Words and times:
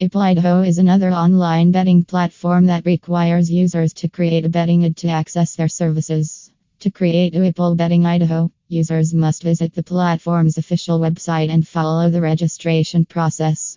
IPL 0.00 0.64
is 0.64 0.78
another 0.78 1.10
online 1.10 1.72
betting 1.72 2.04
platform 2.04 2.66
that 2.66 2.86
requires 2.86 3.50
users 3.50 3.92
to 3.94 4.08
create 4.08 4.44
a 4.44 4.48
betting 4.48 4.84
ID 4.84 4.94
to 4.94 5.08
access 5.08 5.56
their 5.56 5.66
services. 5.66 6.52
To 6.80 6.90
create 6.92 7.34
a 7.34 7.40
IPL 7.40 7.76
Betting 7.76 8.06
ID, 8.06 8.48
users 8.68 9.12
must 9.12 9.42
visit 9.42 9.74
the 9.74 9.82
platform's 9.82 10.56
official 10.56 11.00
website 11.00 11.50
and 11.50 11.66
follow 11.66 12.10
the 12.10 12.20
registration 12.20 13.06
process. 13.06 13.67